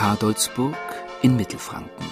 [0.00, 0.78] Kadolsburg
[1.20, 2.06] in Mittelfranken.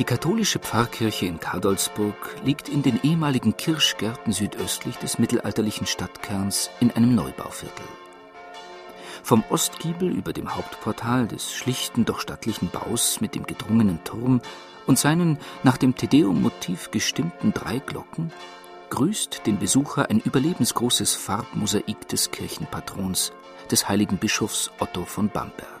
[0.00, 6.90] Die katholische Pfarrkirche in Kadolsburg liegt in den ehemaligen Kirschgärten südöstlich des mittelalterlichen Stadtkerns in
[6.90, 7.86] einem Neubauviertel.
[9.22, 14.40] Vom Ostgiebel über dem Hauptportal des schlichten, doch stattlichen Baus mit dem gedrungenen Turm
[14.88, 18.32] und seinen nach dem Tedeum-Motiv gestimmten drei Glocken
[18.90, 23.30] grüßt den Besucher ein überlebensgroßes Farbmosaik des Kirchenpatrons,
[23.70, 25.75] des heiligen Bischofs Otto von Bamberg.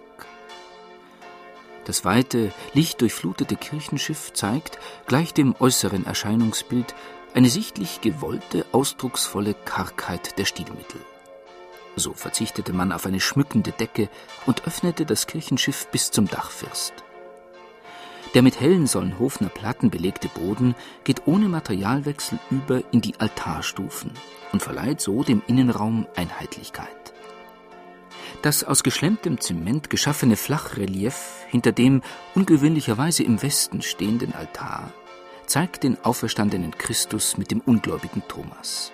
[1.86, 6.96] Das weite, lichtdurchflutete Kirchenschiff zeigt, gleich dem äußeren Erscheinungsbild,
[7.32, 11.00] eine sichtlich gewollte, ausdrucksvolle Kargheit der Stilmittel.
[11.94, 14.08] So verzichtete man auf eine schmückende Decke
[14.46, 16.92] und öffnete das Kirchenschiff bis zum Dachfirst.
[18.34, 24.10] Der mit hellen Solnhofener Platten belegte Boden geht ohne Materialwechsel über in die Altarstufen
[24.52, 27.05] und verleiht so dem Innenraum Einheitlichkeit.
[28.46, 32.00] Das aus geschlemmtem Zement geschaffene Flachrelief hinter dem
[32.36, 34.92] ungewöhnlicherweise im Westen stehenden Altar
[35.46, 38.92] zeigt den auferstandenen Christus mit dem ungläubigen Thomas.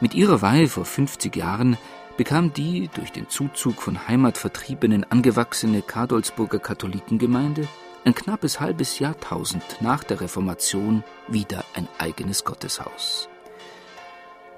[0.00, 1.78] Mit ihrer Weihe vor 50 Jahren
[2.16, 7.68] bekam die durch den Zuzug von Heimatvertriebenen angewachsene Kadolsburger Katholikengemeinde
[8.04, 13.28] ein knappes halbes Jahrtausend nach der Reformation wieder ein eigenes Gotteshaus.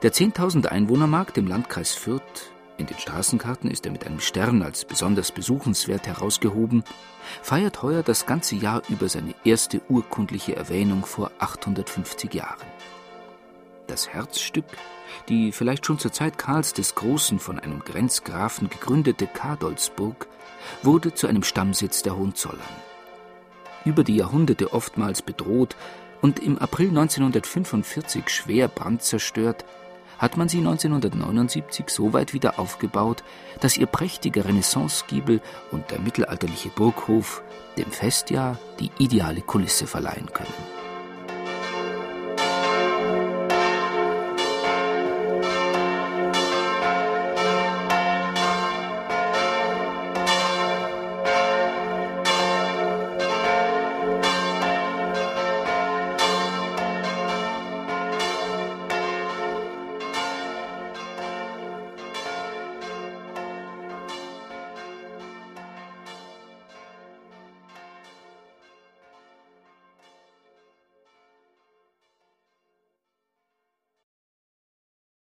[0.01, 4.85] Der 10.000 Einwohnermarkt im Landkreis Fürth in den Straßenkarten ist er mit einem Stern als
[4.85, 6.85] besonders besuchenswert herausgehoben,
[7.43, 12.67] feiert heuer das ganze Jahr über seine erste urkundliche Erwähnung vor 850 Jahren.
[13.89, 14.67] Das Herzstück,
[15.29, 20.29] die vielleicht schon zur Zeit Karls des Großen von einem Grenzgrafen gegründete Kadolsburg,
[20.83, 22.61] wurde zu einem Stammsitz der Hohenzollern.
[23.85, 25.75] Über die Jahrhunderte oftmals bedroht
[26.21, 29.65] und im April 1945 schwer brandzerstört,
[30.19, 33.23] hat man sie 1979 so weit wieder aufgebaut,
[33.61, 35.41] dass ihr prächtiger Renaissancegiebel
[35.71, 37.43] und der mittelalterliche Burghof
[37.77, 40.78] dem Festjahr die ideale Kulisse verleihen können.